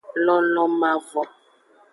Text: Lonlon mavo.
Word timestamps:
Lonlon 0.25 0.71
mavo. 0.81 1.21